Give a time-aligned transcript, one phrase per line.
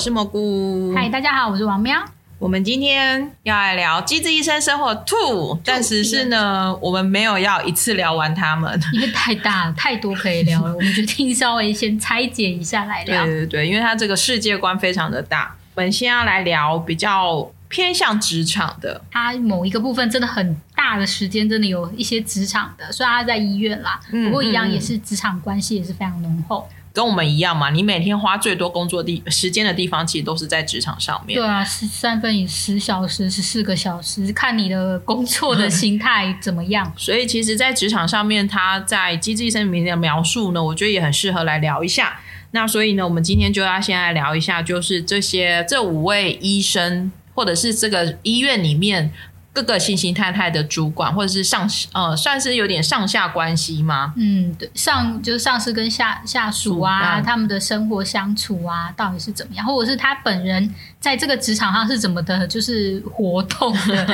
[0.00, 0.94] 是蘑菇。
[0.94, 2.02] 嗨，大家好，我是王喵。
[2.38, 10.74] 我们今天要来聊《机智医生生活 Two》，但是是呢，我们没有要一次聊完他们， 因为太大了， 太多可以聊了。
[10.74, 13.26] 我们决定稍微先拆解一下来聊。
[13.26, 15.54] 对对对，因为它这个世界观非常的大。
[15.74, 22.90] 我们先要来聊比较偏向职场的，它某一个部分真的很大的时间，真的有一些职场的。
[22.90, 26.66] 虽然它在医院啦，不过一样也是职场关系也是非常浓厚。
[26.92, 31.38] 跟我们一样嘛，你每天花最多工作地时间的地方，其实都是在职场上面。
[31.38, 36.92] 对啊，十三分以十小时、十四个小时，看你的工作的 心态怎么样。
[36.96, 42.20] 所以，其实，在职场上面，他在《机智医生》里面的描述呢，我觉得也很适合来聊一下。
[42.50, 49.12] 那所以呢，我们今天就要先来聊一下，就是这些这五位医生，或者是这个医院里面。
[49.52, 54.12] 各个星星太太的主管，或者是上呃，算是有点上下关系吗？
[54.16, 60.74] 嗯，对，上就是上司跟下下属啊，他们的生活相处啊，到底是怎么样，或者是他本人。
[61.00, 64.06] 在这个职场上是怎么的，就是活动的，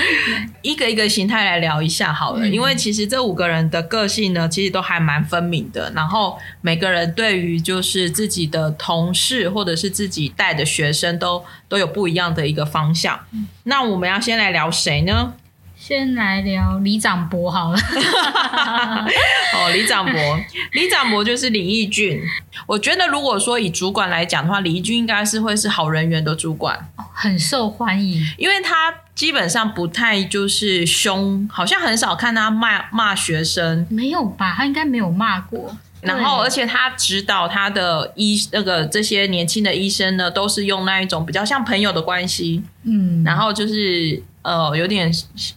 [0.60, 2.46] 一个一个形态来聊一下好了。
[2.46, 5.90] 因为其实这五个人的个性呢，其实都还蛮分明的。
[5.96, 13.18] 然后每个人对于就是自己的同事或者是自己带的学生，都都有不一样的一个方向。
[13.64, 15.34] 那我们要先来聊谁呢？
[15.78, 17.78] 先来聊李长博好了。
[19.54, 20.40] 哦，李长博，
[20.72, 22.22] 李长博就是李义俊。
[22.66, 33.86] 我觉得如果说以主管来讲的话，李义俊应该是会是好人缘的主管，很受欢迎，因为他基本上不太就是凶，好像很少看他骂骂学生。
[33.90, 34.54] 没有吧？
[34.56, 35.76] 他应该没有骂过。
[36.06, 42.62] 然后，而且他指导他的医那个这些年轻的医生呢，都是用那一种比较像朋友的关系。
[42.84, 44.22] 嗯，然后就是。
[44.46, 45.12] 呃，有点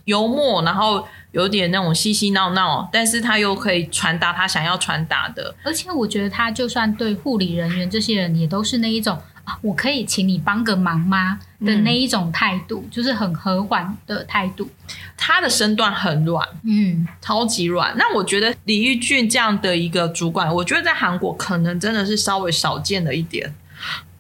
[0.06, 5.54] 幽默，然后有点那种嬉嬉闹闹，但是他又可以传达他想要传达的。
[5.64, 9.29] 而且我觉得他就算对护理人员这些人，也都是那一种啊，
[9.62, 14.70] 我可以请你帮个忙吗的那一种态度，就是很和缓的态度。
[15.18, 17.94] 他的身段很软，嗯，超级软。
[17.98, 23.54] 那我觉得李玉俊这样的一个主管，我觉得在韩国可能真的是稍微少见了一点。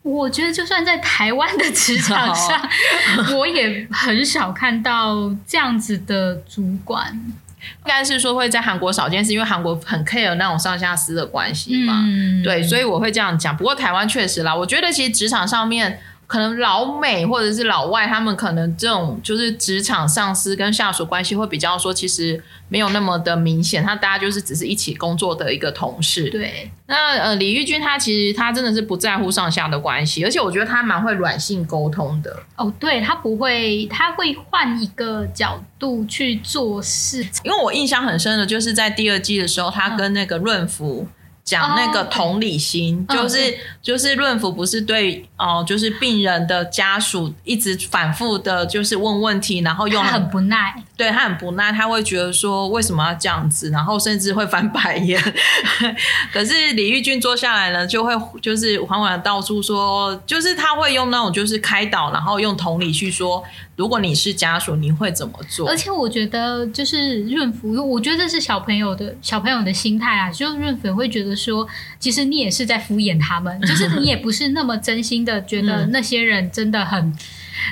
[0.02, 2.70] 我觉得，就算在台湾的职场上，
[3.38, 7.20] 我也很少看到这样子的主管。
[7.60, 12.06] 应该是说会在韩国少见，是因为韩国很 care 那种上下司的关系嘛？
[12.44, 13.56] 对，所以我会这样讲。
[13.56, 16.00] 不过台湾确实啦，我觉得其实职场上面。
[16.30, 23.84] 可能老美或者是老外，他们可能这种就是职场上司跟下属关系会比较说，其实没有那么的明显。
[23.84, 26.30] 他大家就是只是一起工作的一个同事。
[26.30, 26.72] 对。
[26.86, 32.44] 那呃，李玉君他其实他真的是不在乎上下的关系，而且我觉得他蛮会软性沟通的。
[32.56, 37.26] 哦，对他不会，他会换一个角度去做事。
[37.44, 41.08] 因为我印象很深的就是在第二季的时候，他跟那个润福。
[41.50, 55.20] 讲那个同理心，就是就是润福不是对哦，就是病人的家属一直反复的，就是问问题，然后用很不耐，对他很不耐，他会觉得说为什么要这样子，然后甚至会翻白眼。
[56.32, 63.44] 可是李玉君坐下来呢，就会就是缓缓道出说，就是他会用那种就是开导，然后用同理去说。
[63.80, 65.70] 如果你是家属，你会怎么做？
[65.70, 70.30] 而且我觉得，就是润福，我觉得这是小朋友的小朋友的心态啊。
[70.30, 71.66] 就是润粉会觉得说，
[71.98, 77.16] 其实你也是在敷衍他们，就是你也不是那么真心的觉得那些人真的很。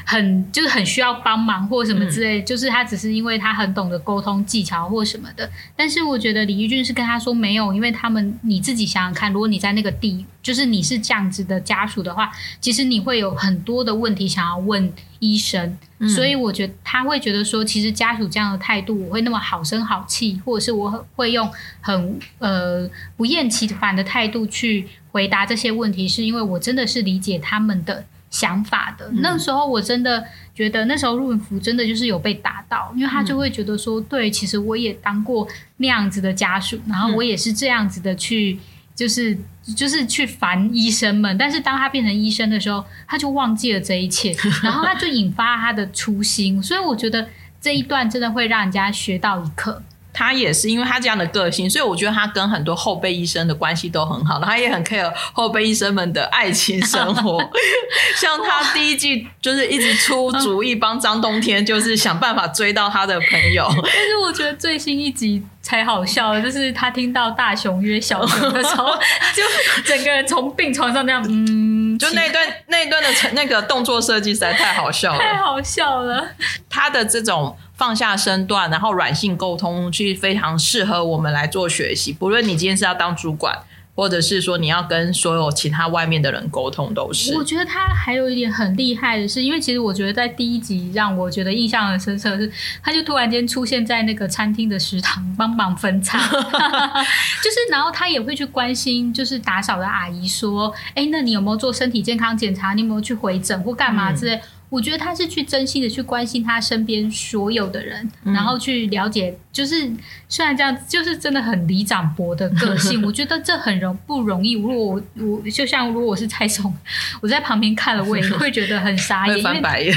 [0.05, 5.49] 很就是很需要帮忙或什么之类，就是他只是因为他很懂得沟通技巧或什么的。
[5.75, 15.77] 但是我觉得李玉俊是跟他说没有，因为他们你自己想想看，如果你在那个地，就是你是这样子的家属的话，其实你会有很多的问题想要问医生。
[16.15, 21.49] 所以我觉得他会觉得说，其实家属这样的态度，我会那么好声好气，或者是我会用
[21.81, 28.05] 很呃不厌其烦的态度去回答这些问题，是因为我真的是理解他们的。
[28.29, 30.23] 想法的那时候，我真的
[30.53, 38.59] 觉得那时候润福真的就是有被打到，因为他就会觉得说，对，其实我也当过那样子的家属，然后我也是这样子的去，
[38.93, 39.37] 就是
[39.75, 41.37] 就是去烦医生们。
[41.37, 46.61] 但是当他变成医生的时候，他就忘记了这一切， 然后他就引发他的初心。
[46.61, 47.28] 所以我觉得
[47.61, 49.81] 这一段真的会让人家学到一课。
[50.17, 54.40] 他也是因为他这样的个性，所以我觉得他跟很多后备医生的关系都很好。
[54.40, 57.40] 他也很 care 后备医生们的爱情生活，
[58.17, 63.67] 像他第一季就是一直出主意帮张冬天，就是想办法追到他的朋友。
[63.69, 68.87] 但是我觉得最新一集才好笑，就是他听到大雄约小熊的时候，
[69.35, 69.43] 就
[69.85, 76.28] 整个人从病床上那样，嗯，就那段那一段的那个动作设计实在太好笑了，太好笑了。
[76.67, 77.55] 他的这种。
[77.78, 82.12] 放下身段，然后软性沟通，去非常适合我们来做学习。
[82.12, 83.56] 不论你今天是要当主管，
[83.94, 87.35] 或者是说你要跟所有其他外面的人沟通，都是。
[87.35, 92.52] 我觉得他还有一点很厉害的是，因为其实我觉得在第一集让我觉得印象很深刻的是，
[92.82, 102.74] 他就突然间出现在那个餐厅的食堂帮忙分餐， 就是然后他也会去关心，就是打扫的阿姨说，哎，那你有没有做身体健康检查？
[102.74, 104.41] 你有没有去回诊或干嘛之类？
[104.69, 109.90] 我觉得他是去真心的去关心他身边所有的人，然后去了解，就是
[110.28, 113.02] 虽然这样，就是真的很李长博的个性。
[113.08, 114.53] 我觉得这很容不容易。
[114.53, 116.75] 如果我我就像如果我是蔡总，
[117.22, 119.96] 我在旁边看了，我也会觉得很傻眼， 翻白眼。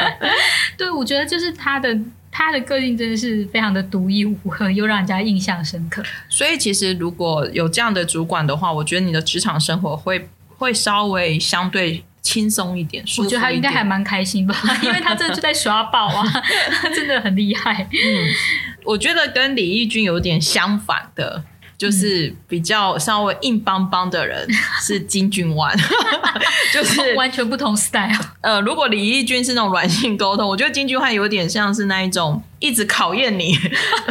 [0.76, 1.98] 对，我觉得就是他的
[2.30, 6.02] 他的个性真的是非常的独一无二，又让人家印象深刻。
[6.28, 10.28] 所以其实如果有这样的主管的话，我觉得你的职场生活会
[10.58, 12.04] 会稍微相对。
[12.26, 16.24] 轻松一点，我觉得他应该还蛮开心吧， 因为他真的就在刷爆啊，
[16.92, 17.86] 真的很厉害。
[17.92, 18.26] 嗯，
[18.84, 21.44] 我觉得跟李义军有点相反的。
[21.78, 24.48] 就是比较稍微硬邦邦的人
[24.80, 25.76] 是金俊湾，
[26.72, 28.18] 就是完全不同 style。
[28.40, 33.54] 呃，如果李义君是那种软性沟通，我觉得金俊焕有点像是那一种一直考验你，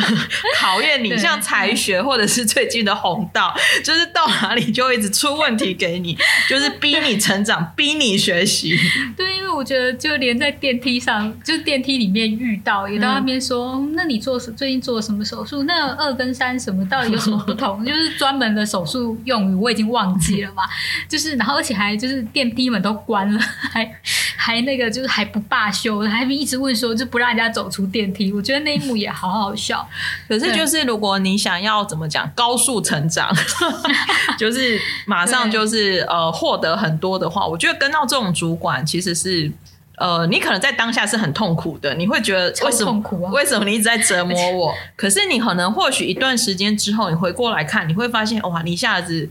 [0.59, 6.17] 考验你，像才学或者是最近的红道，就是到哪里就一直出问题给你，
[6.49, 8.77] 就是逼你成长，逼你学习。
[9.17, 15.63] 对，我觉得就连在电梯上，就是电梯里面遇到，也到那边说，那你做最近做了什么手术？
[15.63, 17.53] 那二跟三什么到底有什么不？
[17.53, 20.63] 同就是专门的手术用语，我已经忘记了嘛。
[21.07, 23.89] 就是，然后而且还就是电梯门都关了，还
[24.45, 28.31] 还那个就是还不罢休，还一直问说就不让人家走出电梯。
[28.31, 29.87] 我觉得那一幕也好好笑。
[30.29, 33.35] 可是就是如果你想要怎么讲高速成长，
[34.37, 39.51] 就是马上就是呃获得很多的话，我觉得跟到这种主管其实是。
[39.97, 42.91] 呃，你可能在当下是很痛苦的，你会觉得为什么
[43.31, 44.73] 为什么你一直在折磨我？
[44.97, 49.29] 可是你可能或许一段时间之后，你回过来看，你会发现哇，你一下子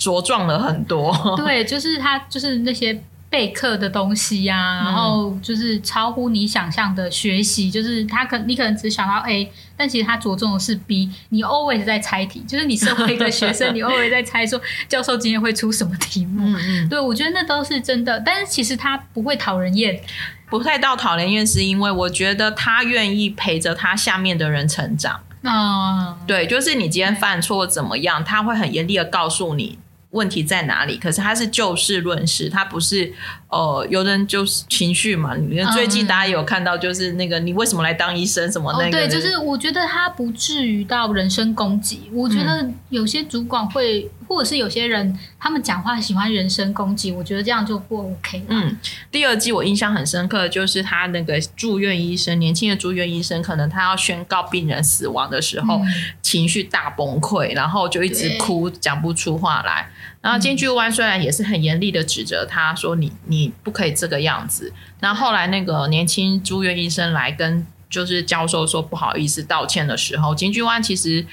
[0.00, 1.14] 茁壮了很多。
[1.36, 2.98] 对，就是他，就是那些。
[3.28, 11.10] 备课的东西呀，然后就是超乎你想象的学习，就是他可你可能只想到 A，但其实他着重的是 B。
[11.30, 16.40] 你 always 在猜题，就是你身为一个学生， 你 always 在猜说教授今天会出什么题目。
[16.46, 20.00] 嗯嗯对，我觉得那都是真的，但是其实他不会讨人厌，
[20.48, 25.20] 不太到讨人厌，是因为我觉得他愿意陪着他下面的人成长。
[25.42, 29.78] 嗯，对，就是你今天犯错怎么样，他会很严厉的告诉你。
[30.16, 30.96] 问题在哪里？
[30.96, 33.12] 可是他是就事论事，他不是
[33.50, 35.36] 呃，有人就是情绪嘛。
[35.36, 38.90] 你看最近大家有看到，就是那个你为什么来当医生什么那个？
[38.90, 42.10] 对，就是我觉得他不至于到人身攻击。
[42.12, 44.10] 我觉得有些主管会。
[44.26, 48.42] 或者是有些人他们讲话喜欢人身攻击，我觉得这样就不 OK。
[48.48, 48.76] 嗯，
[49.10, 55.80] 第二季我印象很深刻，就是他那个住院医生，年轻的住院医生，可能他要宣告病人死亡的时候，
[56.22, 59.88] 情绪大崩溃，然后就一直哭，讲不出话来。
[60.20, 64.72] 然后金句湾虽然也是很严厉的指责他说你你不可以这个样子。
[64.98, 71.26] 然后后来那个年轻住院医生来跟就是教授说不好意思道歉的时候，金句湾其实。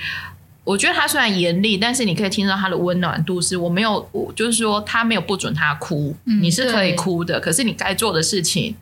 [0.64, 3.42] 我觉得他虽然严厉，但是你可以听到他的温暖度。
[3.42, 7.38] 是我没有，我就是说他没有不准他哭，你是可以哭的。
[7.40, 8.76] 可是你该做的事情，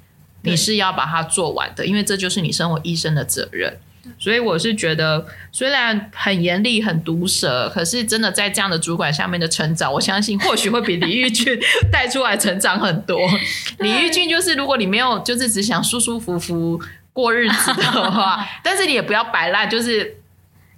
[0.44, 3.80] 你是要把它做完的，因为这就是你身为医生的责任。
[4.20, 11.60] 所以我是觉得，虽然很严厉、很毒舌，可是真的在这样的主管下面的成长，我相信或许会比李玉俊
[11.92, 13.20] 带出来成长很多。
[13.80, 16.80] 李玉俊就是，如果你没有就是只想舒舒服服
[17.12, 20.18] 过日子的话， 但是你也不要摆烂，就是。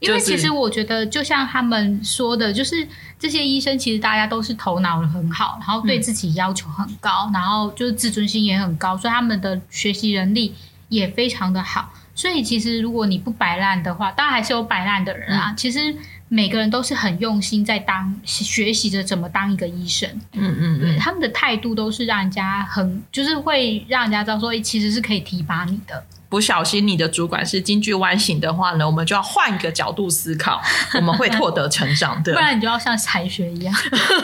[0.04, 10.54] 因为其实我觉得，就像他们说的，就是这些医生其实大家都是头脑很好，然后对自己要求很高，然后就是自尊心也很高，所以他们的学习能力
[10.90, 11.92] 也非常的好。
[12.16, 15.52] 所以其实如果你不摆烂的话，当然还是有摆烂的人啊。
[15.58, 15.96] 其实
[16.28, 20.08] 每个人都是很用心在当学习着怎么当一个医生。
[20.34, 26.04] 嗯嗯嗯，他们的态度都是让人家很，就是会让人家知道说，其实是可以提拔你的。
[26.34, 30.60] 不小心，你的主管是京剧弯型的话呢，我们就要换一个角度思考，
[30.98, 32.34] 我们会获得成长的。
[32.34, 33.72] 不然你就要像才学一样。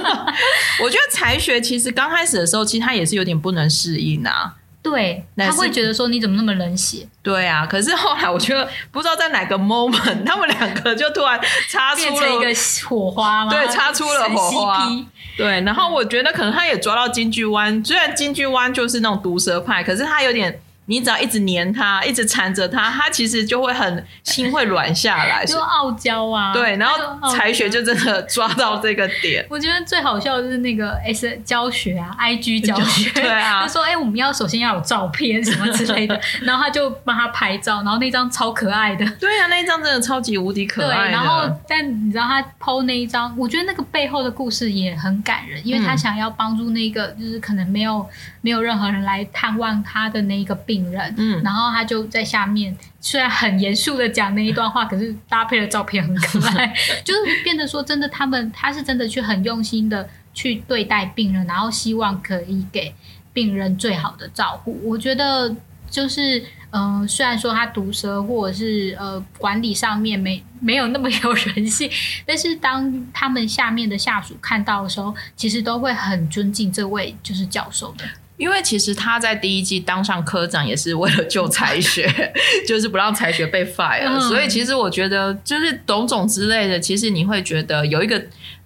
[0.81, 4.55] 我觉得才学其实刚开始的时候，其实他也是有点不能适应啊。
[4.81, 7.07] 对，他会觉得说你怎么那么冷血？
[7.21, 11.39] 对啊，可是后来我觉得不知道在哪个 moment， 他们两个就突然
[11.69, 12.51] 擦出了一个
[12.89, 13.51] 火花吗？
[13.53, 14.89] 对，擦出了火花。
[15.37, 20.59] 对，然后我觉得可能他也抓到京剧湾，虽然京剧湾就是那种毒蛇派，可是他有点。
[20.89, 26.51] 你只要一直黏他，一直缠着他，他其实就会很心会软下来， 就傲娇啊。
[26.51, 29.45] 对，然后才学就真的抓到这个点。
[29.49, 39.05] 我觉得最好笑的就是那个 S 教学啊，IG 教学，对啊，他说哎，我们要首先要有照片什么之类的，然后他就帮他拍照，然后那张超可爱的。
[39.19, 41.05] 对啊，那一张真的超级无敌可爱。
[41.05, 48.03] 对，然后但你知道他 PO 那一张，我觉得那个背后的故事也很感人，因为他想要帮助那个就是可能没有
[48.41, 62.93] 没有任何人来探望他的那一个病人，嗯，然后他就在下面虽然很严肃的讲那一段话，可是搭配的照片很可爱， 就是变得说真的，他们他是真的去很用心的去对待病人，然后希望可以给
[63.33, 64.79] 病人最好的照顾。
[64.83, 65.55] 我觉得
[65.89, 66.43] 就是。
[66.71, 71.89] 嗯，虽然说他毒舌或者是呃管理上面没没有那么有人性，
[72.27, 78.05] 但是当他们下面的下属看到的时候，其实都会很尊敬这位就是教授的。
[78.39, 82.11] 因为其实他在第一季当上科长也是为了救才学，
[82.67, 84.19] 就是不让才学被 fire。
[84.21, 88.19] 所以其实我觉得就是种种之类的，其实你会觉得有一个。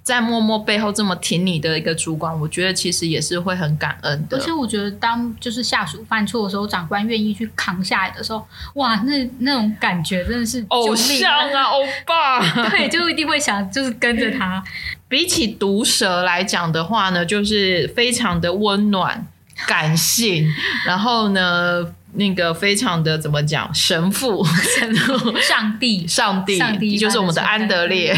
[0.04, 4.36] 在默默背后这么挺你的一个主管，我觉得其实也是会很感恩的。
[4.36, 14.62] 而且我觉得，当就是下属犯错的时候，长官愿意去扛下来的时候，哇，那那种感觉真的是偶像啊， 欧巴，对，就一定会想就是跟着他。
[15.08, 19.26] 比起毒舌来讲的话呢，就是非常的温暖、
[19.68, 20.48] 感性，
[20.86, 21.94] 然后呢。
[22.16, 23.74] 那个非常的怎么讲？
[23.74, 28.16] 神父、神父、上帝、上帝、上帝，就是我们的安德烈，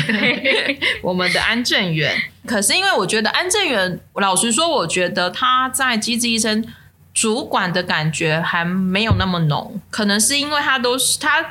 [1.01, 2.13] 我们的安正元。
[2.45, 6.67] 可是因为我觉得安正元，老实说，我觉得他在机智医生
[7.13, 11.45] 主管的感觉还没有那么浓，可能是因为他都是他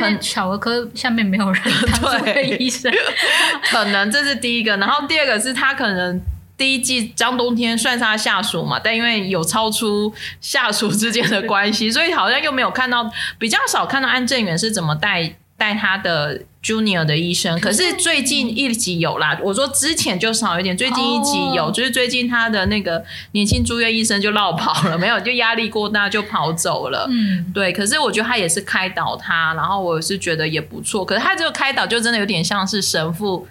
[0.00, 1.62] 很小儿科下面没有人
[2.02, 2.92] 当医生，
[3.70, 4.76] 可能这是第一个。
[4.78, 6.20] 然后第二个是他可能。
[6.56, 17.58] 第一季张冬天算是他下属嘛，但因为有超出下属之间的关系，所以好像又没有看到比较少看到安正元是怎么带带他的 junior 的医生。
[17.60, 27.08] 可是最近一集有啦，我说之前就少一点，最近一集有，就是最近他的那个年轻住院医生就落跑了， 没有就压力过大就跑走了。
[27.10, 27.72] 嗯，对。
[27.72, 31.04] 可是我觉得他也是开导他，然后我是觉得也不错。
[31.04, 33.48] 可是他这个开导就真的有点像是神父。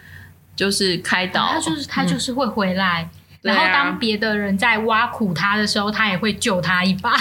[0.55, 3.09] 就是开导，他就是他就是会回来，
[3.41, 7.11] 然后当别的人在挖苦他的时候，他也会救他一把。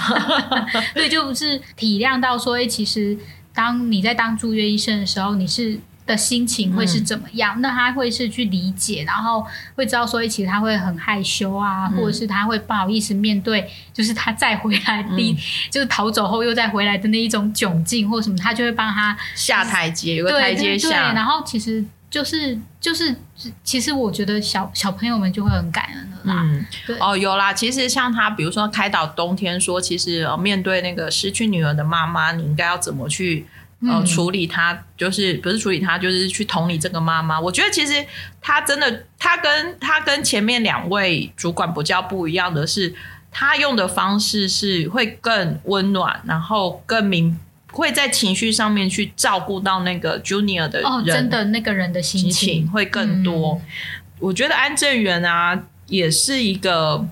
[0.93, 3.17] 所以就是体谅到说，哎，其实
[3.55, 7.59] 当你在当住院医生的时候，你是的心情会是怎么样？
[7.63, 15.35] 那他会是去理解，然后会知道说，哎其实他会很害羞啊，或者是他会不好意思面对，就是他再回来第
[15.71, 21.15] 就是逃走后又再回来的那一种窘境或什么，他就会帮他下台阶，有个台阶下。
[21.15, 21.83] 然后其实。
[22.13, 23.17] 就是就是，
[23.65, 26.43] 其实我觉得小小朋友们就会很感恩了啦。
[26.43, 27.55] 嗯，对哦，有啦。
[27.55, 33.47] 其实像他，比如说开导冬天说，其实面对那个失去女儿的妈妈，你应该要怎么去
[33.89, 34.79] 呃处理她？
[34.95, 37.41] 就是不是处理她，就是去同理这个妈妈。
[37.41, 38.05] 我觉得其实
[38.43, 42.95] 他真的，他跟他跟前面两位主管不叫不一样的是，
[43.31, 47.41] 他用的方式是会更温暖，然后更明。
[47.73, 52.71] 会在情绪上面去照顾到那个 junior 的人，真的那个人的心情。
[52.71, 53.61] 会更多。
[54.21, 57.05] 我觉得安正元啊，也是一个，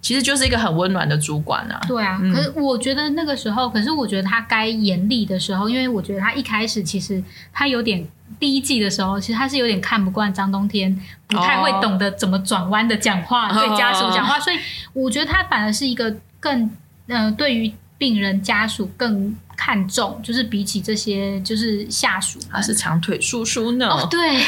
[0.00, 1.80] 其实就是一个很温暖的主管啊。
[1.86, 7.22] 对啊，可是我觉得那个时候，可是我觉得他该严厉的时候，因为我觉得他一开始其实
[7.52, 8.04] 他有点
[8.40, 14.56] 第一季的时候，其实他是有点看不惯张冬天，不太会懂得怎么转弯的讲话，对家属讲话，所以
[14.92, 16.70] 我觉得他反而是一个更
[17.06, 19.36] 呃，对于病人家属更。
[19.60, 23.88] 看重就是比起这些就是下属，他是长腿叔叔呢。
[23.88, 24.40] 哦，对，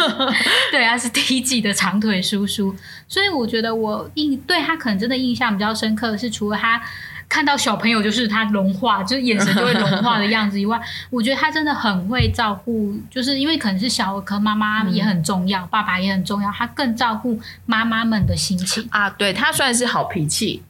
[0.72, 2.74] 对，他是第一季的长腿叔叔。
[3.06, 6.80] 所以我觉得我印对他可能真的印象比较深刻的是，除了他
[7.28, 10.80] 看到小朋友就是他融化，就是眼神就会融化的样子以外，
[11.10, 19.10] 我觉得他真的很会照顾，就是因为可能是小儿科妈妈也很重要，爸爸也很重要，他更照顾妈妈们的心情啊。
[19.10, 20.62] 对他算是好脾气。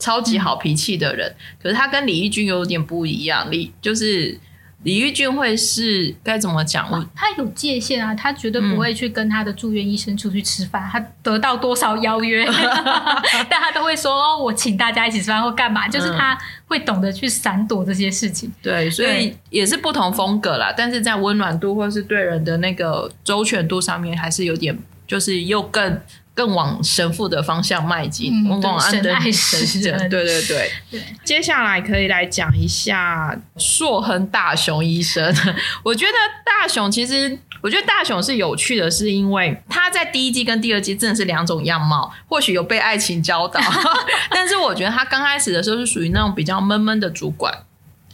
[0.00, 3.48] 超级好脾气的人，可是他跟李玉君有点不一样。
[3.50, 4.36] 李就是
[4.82, 6.88] 李玉君会是该怎么讲？
[7.14, 10.88] 他有界限啊，他绝对不会去跟他的住院医生出去吃饭。
[10.90, 12.46] 他得到多少邀约，
[13.50, 18.50] 但他都会说：“哦，我请大家一起吃饭或干嘛。”就是他会懂得去闪躲这些事情。
[18.62, 20.72] 对，所以也是不同风格啦。
[20.74, 26.00] 但是在温暖度或是对人的那个周全度上面，还是有点，就是又更。
[26.40, 31.04] 更往神父的方向迈进，往往安德神对对对。
[31.22, 35.22] 接下来可以来讲一下硕亨大雄医生。
[35.84, 43.60] 我觉得大雄其实我觉得大雄是有趣的，是因为他在第一季跟第二季真的是两种样貌，或许有被爱情教导，
[44.32, 47.52] 但是我觉得他刚开始的时候是属于那种比较闷闷的主管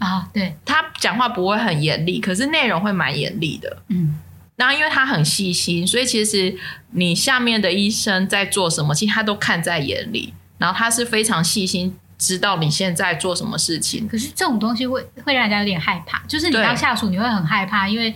[0.01, 4.19] 啊，对他讲话不会很严厉，可是内容会蛮严厉的，嗯。
[4.57, 6.57] 然后因为他很细心，所以其实
[6.91, 10.35] 你下面的医生在做什么，其实他都看在眼里。
[10.59, 14.09] 然后他是非常细心，知道你现在做什么事情。
[14.09, 18.15] 可是这种东西会会让人家有点害怕，就是你当下属，你会很害怕，因为。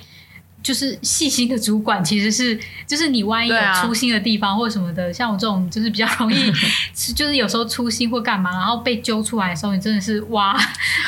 [0.62, 6.52] 就是细心的主管，其实是就是你万一有粗心的地方或什么的，像我这种就是比较容易，
[7.14, 10.54] 就是有时候粗心或干嘛，然后被揪出来的时候，你真的是哇，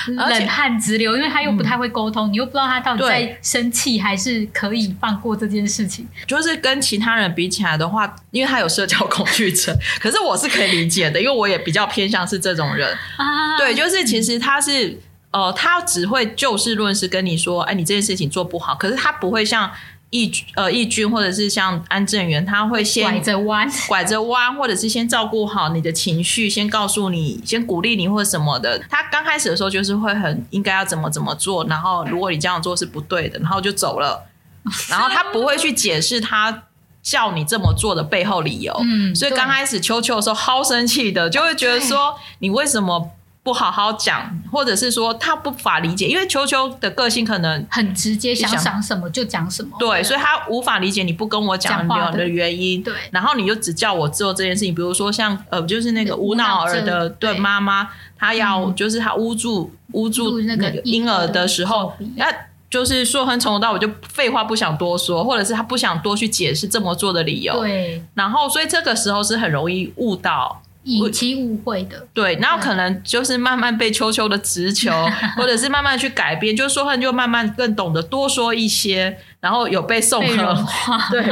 [0.06, 6.06] 冷汗直流，因为他又不太会沟通，你又不知道他到底在生气还是可以放过这件事情。
[6.26, 13.58] 就是跟其他人比起来的话，因为他有社交恐惧症， 可是我是可以理解的，因为我也比较偏向是这种人啊。
[13.58, 14.98] 对，就是其实他是。
[15.32, 18.74] 呃，他只会就事论事跟你说，哎，你这件事情做不好。
[18.74, 19.70] 可是他不会像
[20.10, 28.78] 义呃义军或者是像安正元，他会先拐着弯，拐着弯，或者是先照顾好你的情绪，先告诉你，先鼓励你或者什么的。
[28.90, 34.28] 他刚开始的时候就是会很应该要怎么怎么做，然后如果你这样做是不对的，然后就走了。
[34.90, 36.64] 然后他不会去解释他
[37.02, 38.76] 叫你这么做的背后理由。
[38.84, 43.12] 嗯，所以刚开始秋秋的时候，好生气的，就会觉得说你为什么？
[43.44, 49.70] 不好好讲，或者是说他不法理解，因为秋秋的个性可能很直接，想讲什么就讲什么。
[49.80, 52.80] 对，所以他无法理解你不跟我讲的原因。
[52.80, 62.26] 对，然后你就只叫我做这件事情，比如说像呃，就是那个无脑儿的对妈妈，她要就是她捂住捂住那个婴儿的时候，那
[62.70, 67.60] 就是说很从头到尾就废话不想多说，或者是他不想多去解释这么做的理由。
[67.60, 70.62] 对，然后所以这个时候是很容易误导。
[70.84, 74.90] 引起误会的，对，然后可能就是慢慢被秋秋的直球，
[75.36, 80.66] 或者是慢慢去改变，就是说他就慢慢更懂得多说一些，然后有被送和，
[81.12, 81.24] 对，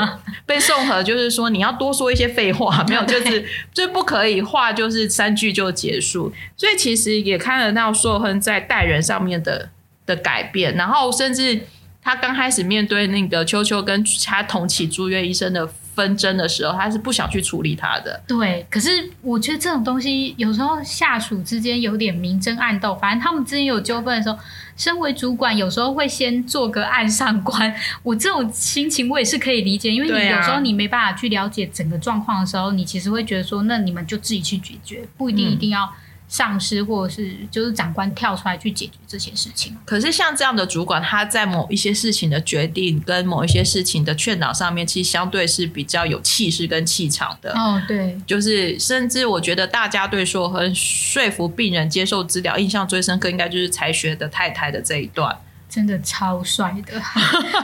[0.46, 9.70] 被送和就是说你要多说一些废话， 没有，就是就不可以话就是三句就结束，所以其实也看得到硕亨在待人上面的
[10.06, 11.60] 的改变，然后甚至
[12.00, 15.68] 他刚开始面对那个秋秋跟他同期住院医生的。
[15.94, 18.22] 纷争的时候，他是不想去处理他的。
[18.26, 24.38] 对，可是我觉得这种东西有时候下属之间有点明争暗斗，反正他们之间有纠纷的时候，
[24.76, 27.74] 身为主管有时候会先做个岸上官。
[28.02, 35.90] 我这种心情我也是可以理解，因为你有时候你没办法去了解整个状况的时候，你其实会觉得说，那你们就自己去解决，不一定一定要。
[36.30, 39.76] 上司或者是就是长官跳出来去解决这些事情。
[39.84, 47.52] 可是像这样的主管，他在某一些事情的决定跟某一些事情的劝导上面，其实相对是比较有气势跟气场的。
[47.52, 55.36] 哦，对，就是甚至我觉得大家对说和说服病人接受治疗印象最深刻，应该就是才学的太太的这一段，
[55.68, 57.02] 真的超帅的。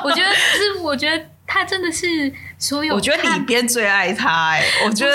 [0.02, 1.24] 我觉得是，我觉得。
[1.48, 2.06] 他真的是
[2.58, 5.14] 所有，我觉得里边最爱他 哎，我觉得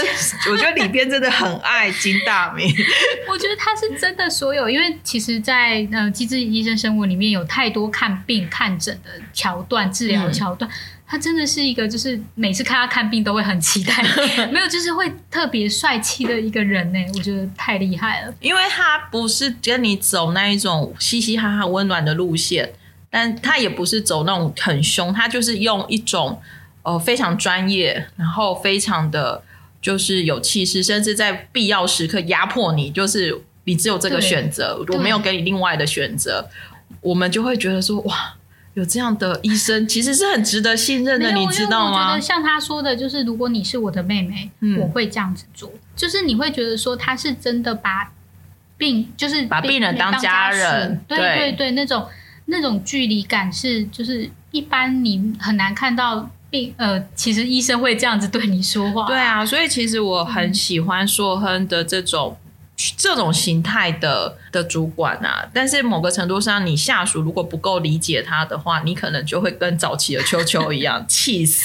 [0.52, 2.68] 我觉得里边真的很爱金大明。
[3.28, 10.70] 我觉得他是真的所有，因为其实，在呃《机智医生生活》里面有太多看病看诊的桥段、治疗桥段，
[11.08, 14.04] 他真的是一个就是每次看他看病都会很期待，
[14.54, 17.00] 没有就是会特别帅气的一个人呢。
[17.16, 22.74] 我觉得太厉害了，因为他不是跟你走那一种嘻嘻哈哈温暖的路线。
[23.14, 26.42] 但他也不是走那种很凶，他就是用一种
[26.84, 29.44] 呃非常专业，然后非常的
[29.82, 36.50] 就是有气势，甚至在必要时刻压迫你，就是你只有这个选择，我没有给你另外的选择，
[37.02, 38.34] 我们就会觉得说哇，
[38.74, 42.20] 有这样的医生其实是很值得信任的，你知道吗？
[42.20, 48.12] 像他说的，就是如果你是我的妹妹，我会这样子做，就是你会觉得说他是真的把
[48.78, 52.06] 病就是把病人当家人，对对对，那种。
[52.46, 59.08] 那种距离感是，就是一般你很难看到病，呃，其实医生会这样子对你说话。
[59.08, 62.38] 对啊，所以其实我很喜欢硕亨的这种。
[62.98, 71.64] 这种形态的的主管啊，但是某个程度上，你下属如果不够理解他的话，你可能就会跟早期的秋秋一样 气死。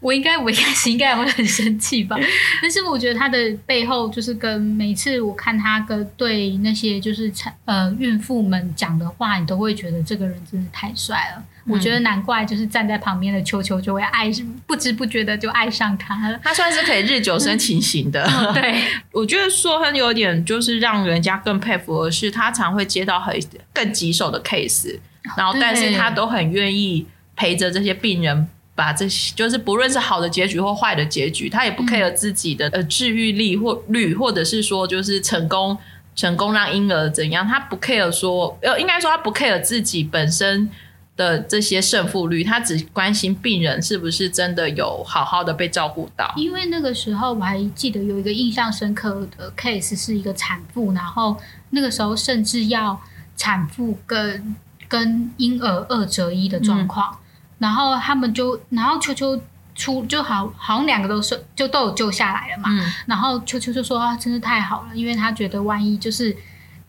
[0.00, 2.16] 我应该我一开始应该会很生气吧，
[2.60, 11.44] 但是我觉得他的背后就是跟每次我看他跟对那些就是产呃孕妇们讲的话，你都会觉得这个人真的太帅了。
[11.66, 14.30] 我觉得难怪，就是站在旁边的秋秋就会爱，
[14.66, 16.38] 不知不觉的就爱上他了。
[16.42, 18.22] 他算是可以日久生情型的。
[18.52, 23.34] 对， 我觉得硕亨有点就是让人家更佩服的是，他常会接到很
[23.72, 24.98] 更棘手的 case，
[25.36, 35.78] 然后但是他都很愿意陪着这些病人，把这些就是不论是好的结局或坏的结局，他也不 care 自己的呃治愈力或率，或者是说就是成功
[36.14, 40.68] 成功让婴儿怎样，他不 care 说呃应该说他不 care 自己本身。
[41.16, 46.32] 的这些胜负率，他只关心病人是不是真的有好好的被照顾到。
[46.36, 51.36] 因为那个时候我还记得有一个印象深刻的 case 是一个产妇，然后
[51.70, 53.00] 那个时候甚至要
[53.36, 54.56] 产妇跟
[54.88, 57.16] 跟婴儿二择一的状况，
[57.58, 59.40] 然后他们就然后秋秋
[59.74, 62.70] 出就好好像两个都是就都有救下来了嘛，
[63.06, 66.36] 然后秋秋就说啊，真是太好了，因为他觉得万一就是。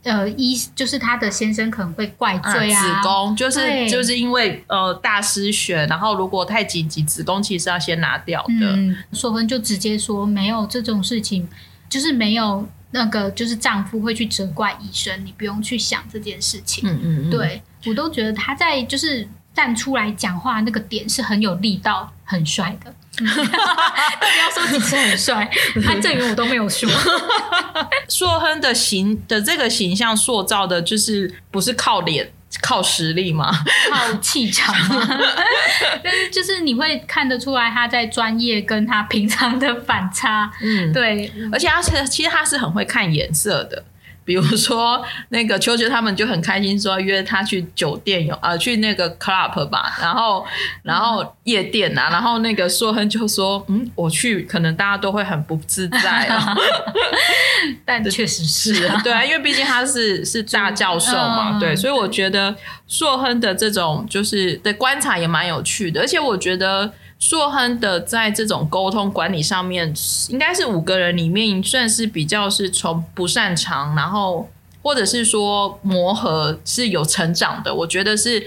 [0.05, 8.77] 呃，医就是他的先生可能会怪罪啊，子宫就是就是因为呃大失血，然后如果太紧急，子宫其实要先拿掉的。
[9.13, 11.49] 硕芬就直接说没有这种事情，
[11.89, 16.87] 就是没有那个就是丈夫会去责怪医生，你不用去想这件事情。
[16.87, 22.93] 嗯嗯嗯，对我都觉得他在就是站出来讲话那个点是很有力道、很帅的。
[23.23, 25.49] 不要说几次很帅，
[25.85, 26.89] 他证明我都没有说。
[28.09, 33.51] 硕亨的形的这个形象塑造的，就是不是靠脸、靠实力吗？
[33.91, 35.07] 靠气场吗？
[36.03, 40.51] 但是就是你会看得出来他在专业跟他平常的反差。
[40.61, 43.83] 嗯，对，而且他是其实他是很会看颜色的。
[44.25, 50.45] 比如说，那个秋秋他们就很开心，说约他去酒店有啊，去那个 club 吧，然后
[50.81, 56.55] 然后夜店啊，然后那个硕亨就说，嗯，我去，可能大家都会很不自在啊。
[57.85, 62.55] 但确实是啊对啊，因为毕竟他是是大教授嘛，对，所以我觉得
[62.87, 66.91] 硕亨的这种就是的观察也蛮有趣的，而且我觉得。
[67.27, 69.91] 硕亨的在这种沟通管理上面，
[70.29, 74.47] 应该是五个人里面算是比较是从不擅长，然后
[74.83, 77.73] 或者是说磨合是有成长的。
[77.73, 78.45] 我觉得是。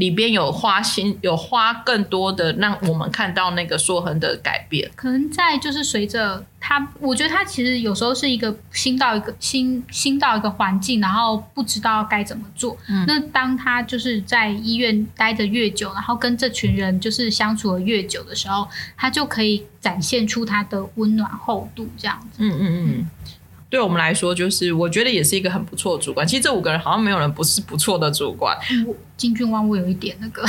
[0.00, 4.90] 里边有花心，有花更多的让我们看到那个硕恒的改变。
[4.96, 12.76] 可能在就是随着他，我觉得他其实有时候是一个新到一个新新到一个环境，然后不知道该怎么做。
[13.06, 22.38] 那当他就是在医院待的越久，然后跟这群人就是相处的越久的时候，他就可以展现出他的温暖厚度，这样子。
[22.38, 23.10] 嗯嗯嗯。
[23.70, 26.26] 对我们来说，就是我觉得也是一个很不错的主管。
[26.26, 28.58] 其实这五个人好像没有人不是不错的主管。
[29.16, 30.42] 金俊万我有一点那个，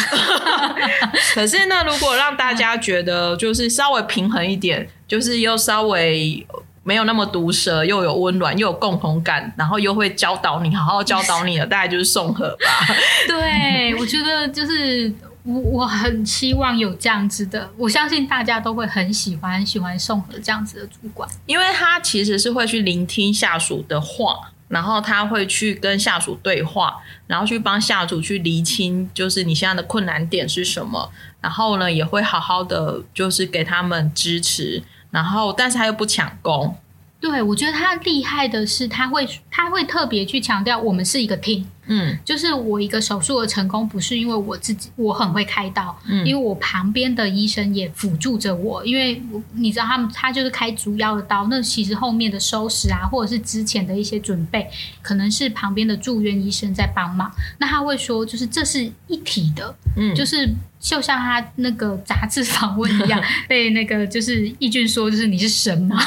[1.36, 6.46] 可是呢，如果让大家觉得就是稍微平衡一点，就是又稍微
[6.84, 12.96] 没有那么毒舌，又有温暖，又有共同感，然后又会教导你，好好教导你的， 大概就是宋和吧。
[13.28, 15.14] 对，我觉得就是。
[15.44, 36.76] 我我很希望有这样子的，我相信大家都会很喜欢很喜欢宋和这样子的主管，因为他其实是会去聆听下属的话，然后他会去跟下属对话，然后去帮下属去厘清，就是你现在的困难点是什么，然后呢也会好好的就是给他们支持，然后但是他又不抢功。
[37.20, 41.66] 对，我觉得他厉害的是，他会他会特别去强调，我们是一个 team。
[41.94, 54.66] 嗯，就是我一个手术的成功，不是因为我自己我很会开刀，嗯，因为我旁边的医生也辅助着我，因为我你知道他们他就是开主要的刀，那其实后面的收拾啊，或者是之前的一些准备，
[55.02, 57.30] 可能是旁边的住院医生在帮忙。
[57.60, 60.50] 那他会说，就是这是一体的，嗯，就是
[60.80, 66.02] 就像他那个杂志访问一样， 被那个就是义俊说，就是你是神嘛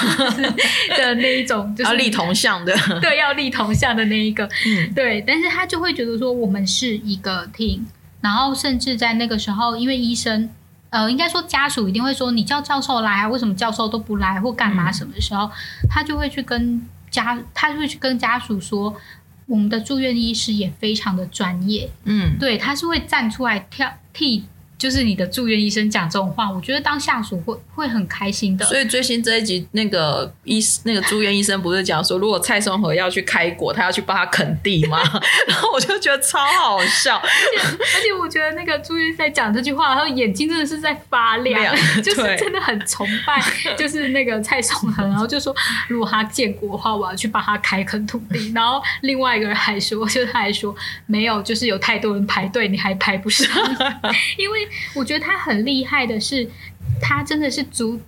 [0.97, 5.74] 的那一种，就是立铜像的，对，要立铜像的那一个，嗯，对，但是他就。
[5.75, 7.81] 就会觉得说我们是一个 team，
[8.21, 10.49] 然后甚至在那个时候，因为医生，
[10.91, 14.93] 呃，应该说家属一定会说你叫教授来啊，为什么教授都不来或干嘛？
[14.93, 15.51] 什么时候
[15.91, 18.95] 他就会去跟家，他就会去跟家属说，
[19.47, 24.45] 我们的住院医师也非常的专业，嗯，对，他是会站出来跳替。
[24.77, 28.67] 就是你的住院医生讲这种话，我觉得当下属会会很开心的。
[28.67, 34.99] 所以最新这一集那个医那个住院医生不是讲说，如果蔡松和要去开国，他要去帮他垦地吗？
[35.49, 43.41] 然后我就觉得超好笑，而且而且我觉得那个住院在讲这句话，然后眼睛真的是在发亮， 就是真的很崇拜，
[43.79, 45.55] 就是那个蔡松和，然后就说
[45.89, 48.53] 如果他建国的话，我要去帮他开垦土地。
[48.53, 50.75] 然后另外一个人还说，就他还说
[51.07, 53.49] 没有，就是有太多人排队，你还排不上，
[54.37, 54.64] 因为。
[54.95, 56.49] 我觉得他很厉害的是，
[57.01, 58.01] 他真的是足，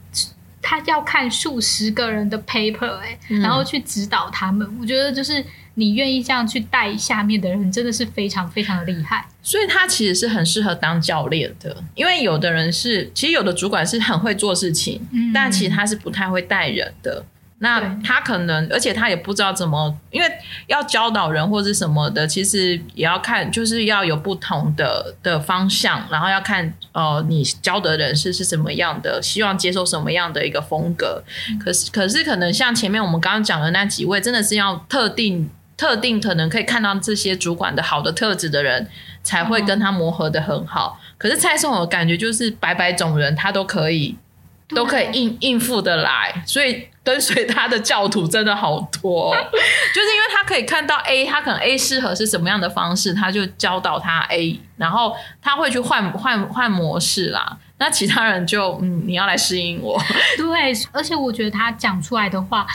[0.62, 4.66] 他要看数十个人的 paper 哎，然后去指导他们。
[4.80, 9.26] 我觉得就是你愿意这样去带下面的人，真的是非常非常的厉害。
[9.42, 15.00] 所以他其实是很适合当教练的，因为有的人是，其实有的主管是很会做事情，
[15.32, 17.24] 但其实他是不太会带人的。
[17.58, 20.28] 那他可能，而且他也不知道怎么，因为
[20.66, 31.22] 要教导人或者什么的，其实也要看，就是要有不同的的方向，然后要看呃，你教的人是是什么样的，希望接受什么样的一个风格。
[31.58, 38.88] 可是，可是可能像前面我们刚刚讲的那几位，真的是要特定特定，可能可以看到这些主管的好的特质的人。
[39.26, 41.00] 才会跟他磨合的很好。
[41.18, 44.16] 可是蔡松我感觉就是百百种人，他都可以
[44.68, 49.33] 都可以应应付的来，所以跟随他的教徒真的好多，
[49.94, 57.57] 就是因为他可以看到 A，他可能 A 适合是什么样的方式，他就教导他 A，然后他会去换换换模式啦。
[57.79, 60.00] 那其他人就嗯，你要来适应我。
[60.37, 62.66] 对，而且我觉得他讲出来的话。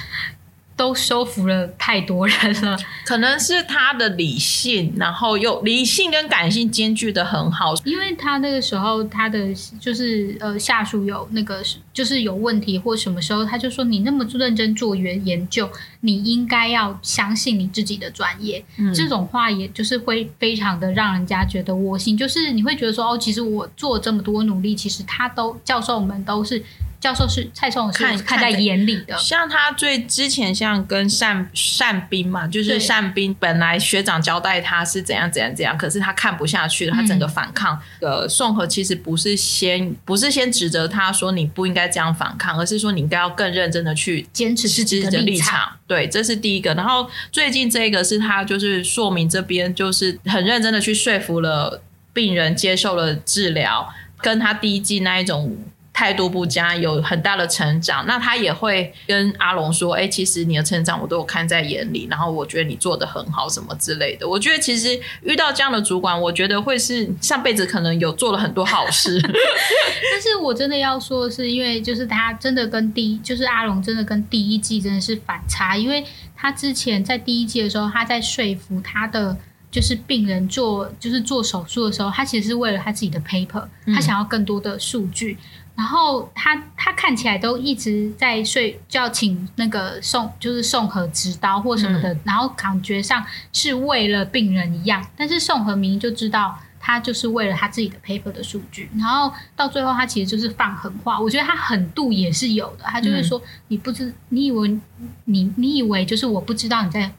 [0.75, 7.75] 都收服了太多人了，可能是他的理性，然后又理性跟感性兼具的很好。
[7.85, 11.61] 因为他那个时候他的就是呃下属有那个
[11.93, 15.69] 就是有问题或什么时候，他就说你那么认真做研研究，
[16.01, 18.63] 你应该要相信你自己的专业。
[18.93, 26.63] 这种话也就是会非常的让人家觉得窝心，就是你会觉得说哦，其实我做这么多努力，其实他都教授们都是。
[27.01, 37.75] 教授是蔡松是看在眼里的，像他最之前像跟善善斌嘛，就是善斌本来学长交代他是怎样怎样怎样，可是他看不下去了，他整个反抗。
[38.01, 45.71] 呃，宋和其实不是先不是先指责他说你不应该这样反抗，而是说你应该要更认真的去坚持自己的立场。
[45.91, 46.73] 对，这是第一个。
[46.73, 51.81] 然后最近这个是他就是硕明这边就是很认真的去说服了
[52.13, 55.57] 病人接受了治疗，跟他第一季那一种。
[55.93, 69.19] 态度不佳，有很大的成长，那他也会跟阿龙说：“哎，其实你的成长我都有看在眼里，然后我觉得你做的很好，什么之类的。”我觉得其实遇到这样的主管，我觉得会是上辈子可能有做了很多好事。
[70.11, 76.03] 但是我真的要说的，是因为就是他真的跟第一，就是阿龙真的跟第一季真的是反差，因为
[76.35, 79.37] 他之前在第一季的时候，他在说服他的
[79.69, 85.37] 就是病人做就是做手术的时候，他其实是为了他自己的 paper，他想要更多的数据。
[85.75, 95.05] 然后他他看起来都一直在睡，就要请那个送就是宋和执刀或什么的，然后感觉上是为了病人一样。
[95.15, 98.89] 但是宋和明就知道他就是为了他自己的 paper 的数据。
[98.97, 102.83] 然后到最后他其实就是放狠话，我觉得他狠度也是有的。
[102.85, 104.79] 他就是说你不知你以为
[105.25, 107.11] 你你以为就是我不知道你在。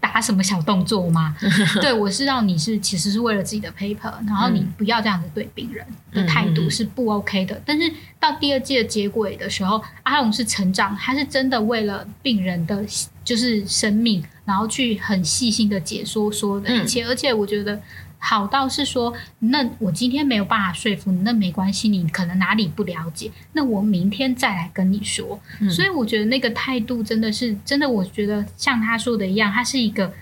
[0.00, 1.36] 打什么小动作吗？
[1.80, 7.60] 对我知道你是其实是为了自己的 paper，然后你不要这样子对病人的态度是不 OK 的。
[7.64, 12.84] 但是到第二季的结尾的时候，阿龙是成长，他是真的为了病人的
[13.24, 17.80] 就是生命，然后去很细心的解说所有的一切，而且我觉得。
[18.22, 25.40] 好到是说，那我今天没有办法说服你，那没关系，你可能哪里不了解，那我明天再来跟你说。
[25.70, 30.12] 所以我觉得那个态度真的是真的，我觉得像他说的一样，他是一个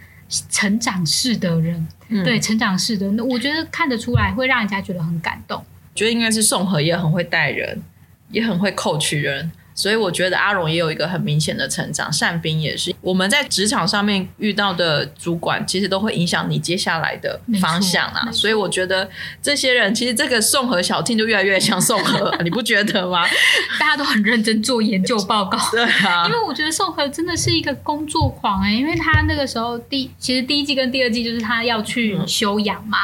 [0.49, 1.87] 成长式的人，
[2.25, 5.63] 对，成长式的，那我觉得看得出来，会让人家觉得很感动。
[5.95, 7.83] 觉得应该是宋和也很会带人，
[8.31, 9.51] 也很会扣取人。
[9.79, 12.93] 所以我觉得阿荣也有一个很明显的成长，善斌也是。
[13.01, 18.29] 我们在职场上面遇到的主管，其实都会影响你接下来的方向啊。
[18.33, 19.09] 所以我觉得
[19.41, 23.25] 这些人，其实这个宋和小听就越来越像宋和，你不觉得吗？
[23.79, 26.27] 大家都很认真做研究报告， 对啊。
[26.27, 32.99] 因为我觉得宋和真的是一个工作狂哎，因为他那个时候第其实第一季跟第二季就是他要去休养嘛。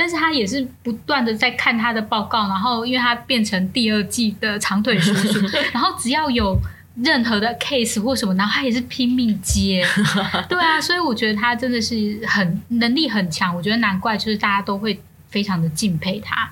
[0.00, 5.40] 但是他也是不断的在看他的报告，然后因为他变成第二季的长腿叔叔，
[5.74, 6.58] 然后只要有
[6.96, 9.86] 任何的 case 或什么，然后他也是拼命接，
[10.48, 16.50] 对啊，所以我觉得他真的是很能力很强，我觉得难怪就是大家都会非常的敬佩他。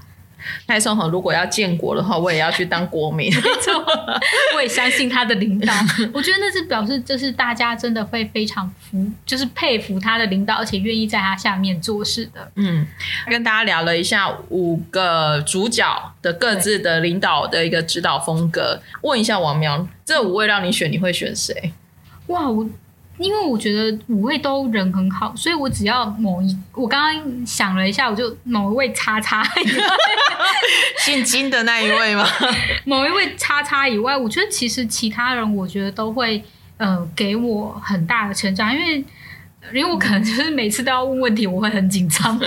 [0.66, 3.32] 蔡松和如果要建国的话，我也要去当国民。
[3.34, 3.72] 没错，
[4.56, 5.72] 我也相信他的领导。
[6.12, 12.50] 我觉得那是表示，就是大家真的会非常服，就是佩服他的领导，而且愿意在他下面做事的。
[12.56, 12.86] 嗯，
[13.28, 15.84] 跟大家聊了一下五个主角
[16.22, 18.80] 的各自的领导的一个指导风格。
[19.02, 21.72] 问一下王苗，这五位让你选，你会选谁？
[22.28, 22.66] 哇，我。
[23.18, 29.42] 因为我觉得五位都人很好，所以我只要某一，我刚刚想了一下，我就某一位叉叉，
[30.98, 32.26] 姓金的那一位吗？
[32.84, 36.42] 某一位叉叉以外，我觉得其实其他人，我觉得都会
[36.76, 39.04] 呃给我很大的成长，因为。
[39.72, 42.40] 因为我可能就是每次都要问问题，我会很紧张。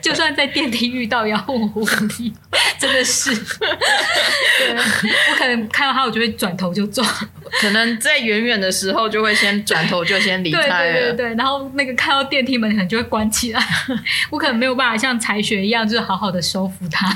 [0.00, 2.32] 就算在电梯遇到也要问我问题，
[2.78, 7.02] 真的是，我可能看到他，我就会转头就走。
[7.60, 10.92] 可能在远远的时候，就会先转头就先离开了。
[10.92, 13.60] 对对对，然后那个看到电梯门可能就会关起来。
[14.30, 17.08] 我可能没有办法像才学一样，就是好好的收服他。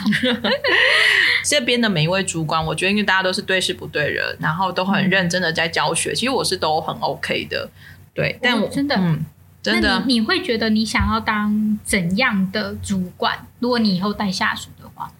[1.44, 6.14] 这边的每一位主管，我觉得因为大家都是对事不对人，然后都很认真的在教学。
[6.14, 7.68] 其实我是都很 OK 的，
[8.14, 9.24] 对，但我真的嗯。
[9.64, 13.46] 那你你会觉得你想要当怎样的主管？
[13.60, 15.10] 如果你以后带下属的话，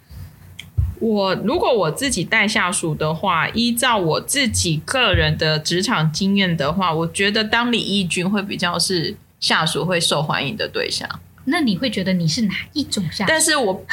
[1.01, 11.09] 我如果我自己带下属的话，依照我自己个人的职场经验的话，我觉得当李义军会比较是下属会受欢迎的对象。
[11.47, 13.29] 那你会觉得你是哪一种下属？
[13.29, 13.75] 但是我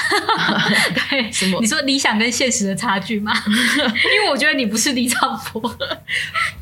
[1.10, 3.34] 对 什么你说理想跟现实的差距吗？
[3.48, 5.62] 因为我觉得你不是李长博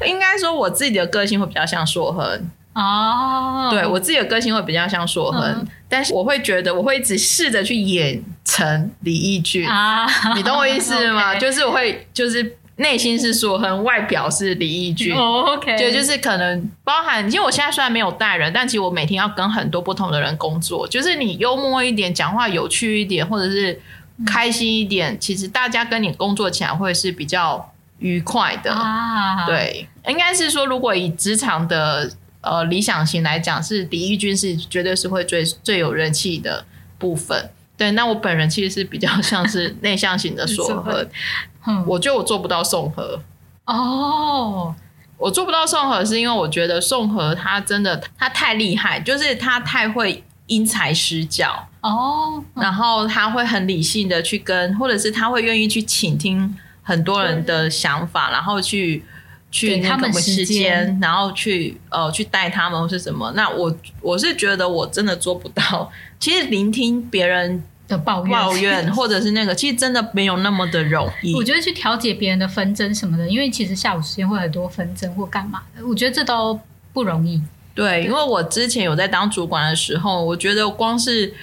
[0.07, 5.67] 应该说我自己的个性会比较像硕恒，哦，对我自己的个性会比较像硕恒，嗯。
[5.87, 10.05] 但是我会觉得我会一直试着去演成李义俊，啊，
[10.35, 11.33] 你懂我意思吗？
[11.39, 15.15] 就是我会就是内心是硕恒，外表是李义俊。
[15.15, 20.87] 哦，OK，对，就是可能包含，因为我现在虽然没有带人，但其实我每天要跟很多不同的人工作。
[20.87, 23.81] 就是你幽默一点，讲话有趣一点，或者是
[24.27, 28.71] 开心一点，其实大家跟你工作起来会是比较愉快的。
[28.71, 32.09] 啊，，对，应该是说，如果以职场的
[32.41, 36.65] 呃理想型来讲，是李义军是绝对是会最最有人气的
[36.97, 37.49] 部分。
[37.77, 41.07] 对，那我本人其实是比较像是内向型的说说和，
[41.65, 43.21] 嗯，我觉得我做不到宋和。
[43.65, 44.75] 哦，
[45.17, 59.05] 我做不到宋和，是因为我觉得宋和他真的他太厉害，就是他太会因材施教，哦，然后他会很理性的去跟，或者是他会愿意去倾听很多人的想法，然后去
[59.51, 63.31] 去他们那个时间，然后去呃去带他们或是什么。
[63.35, 65.91] 那我我是觉得我真的做不到。
[66.19, 71.33] 其实聆听别人的抱怨，抱怨 或者是那个，其实真的没有那么的容易。
[71.33, 76.59] 我觉得去调解别人的纷争什么的，因为其实下午时间会很多纷争或干嘛的，我觉得这都
[76.93, 77.41] 不容易。
[77.73, 81.33] 对，因为我之前有在当主管的时候，我觉得光是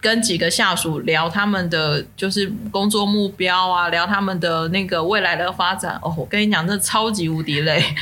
[0.00, 7.82] 跟几个下属聊他们的就是工作目标啊，聊他们的那个未来的发展，哦，我跟你讲，这超级无敌累。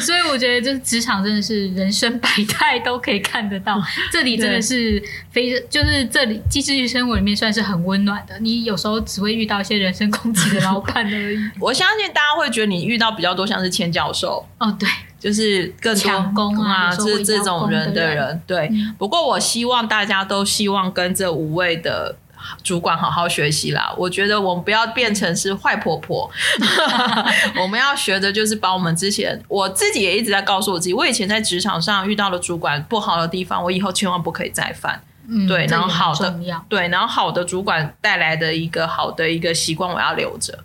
[0.00, 3.80] 所以我觉得，就是职场真的是人生百态都可以看得到。
[4.10, 8.36] 这里真的是非，就是这里机智生活里面算是很温暖的。
[8.40, 11.38] 你有时候只会遇到一些人身攻击的老板而已。
[11.60, 18.40] 我相信大家会觉得你遇到比较多像是千教授，哦，对，就是更多抢功啊有时候会是这种人的人。
[18.46, 22.16] 对，嗯不过我希望大家都希望跟这五位的。
[22.62, 23.92] 主管好好学习啦！
[23.98, 26.30] 我觉得我们不要变成是坏婆婆，
[27.60, 35.00] 我们要学的就是把我们之前我自己也一直在告诉我自己，我以前在职场上遇到了主管不好的地方，我以后千万不可以再犯。
[35.28, 40.56] 嗯，对然后好的对，然后好的主管带来的一个好的一个习惯，我要留着。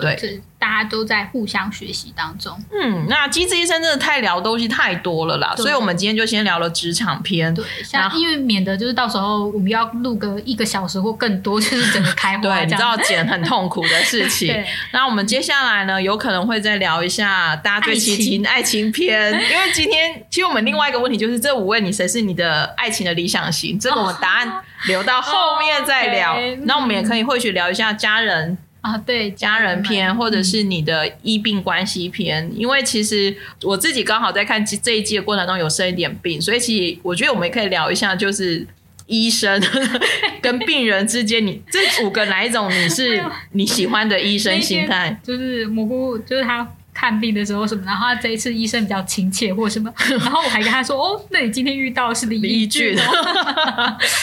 [0.00, 2.56] 对这大家都在互相学习当中。
[2.72, 7.52] 嗯，那机智医生真的太聊的东西太多了啦，所以我们今天就先聊了职场篇。
[7.52, 12.78] 对，然像后因为免得就是到时候我们要录个一个小时或更多，就是整个开花 对，你知。
[12.78, 14.54] 道剪很痛苦的事情。
[14.92, 23.78] 那我们接下来呢，有可能会再聊一下大家最期爱情情爱情篇， 因为今天其实我们另外一个问题就是这五位你谁是你的爱情的理想型？
[23.80, 26.36] 这个我们答案留到后面再聊。
[26.64, 38.66] 那我们也可以或许聊一下家人啊，对，家人篇，或者是你的医病关系篇，因为其实我自己刚好在看这一季的过程中有生一点病，所以其实我觉得我们也可以聊一下，就是
[39.06, 39.58] 医生
[40.42, 45.18] 跟病人之间，你这五个哪一种你是你喜欢的医生心态？
[45.22, 52.94] 就是蘑菇，就是他看病的时候什么，然后他这一次医生比较亲切或什么，然后我还跟他说，哦，那你今天遇到的是李李义义俊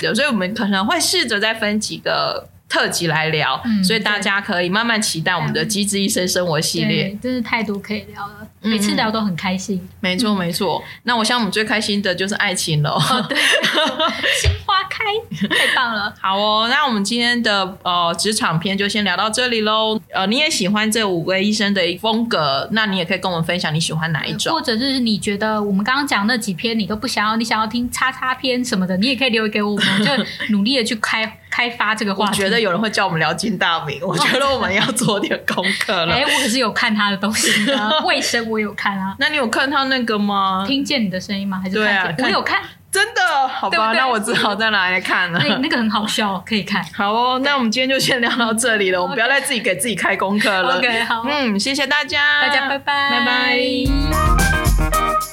[0.04, 2.48] 有 所以我们可能会试着再分几个。
[2.72, 7.14] 特辑来聊，嗯所以大家可以慢慢期待我们的《机智医生生活》系列。
[7.22, 9.86] 真是太多可以聊了，嗯每次聊都很开心。
[10.00, 10.82] 没错，没错。
[11.04, 12.92] 那我想我们最开心的就是爱情了。
[12.92, 13.38] 哦，对，
[14.40, 15.04] 心花开，
[15.50, 16.14] 太棒了。
[16.22, 20.00] 好哦，那我们今天的呃职场篇就先聊到这里喽。
[20.14, 24.54] 呃，你也喜欢这五位医生的风格，那你也可以跟我们分享你喜欢哪一种。
[24.54, 32.38] 或者就是你觉得我们刚刚讲那几篇你都不想要，你想要听叉叉篇什么的，你也可以留言给我们，我 们就努力的去开开发这个我话题。
[32.40, 36.14] 觉得有人会叫我们聊金大明，我觉得我们要做点功课了。
[36.16, 39.14] 哎、我可是有看他的东西的， 卫生我有看啊。
[39.20, 40.64] 那你有看他那个吗？
[40.66, 41.60] 听见你的声音吗？
[41.62, 42.08] 还是对啊？
[42.20, 43.48] 我有看，真的？
[43.48, 45.40] 好吧，对对那我只好再拿来看了。
[45.44, 46.84] 那那个很好笑，可以看。
[46.96, 50.78] 好哦，那我们今天就先聊到这里了，我们不要再自己给自己开功课了。
[50.78, 55.31] OK，好，嗯，谢谢大家，大家拜拜，拜拜。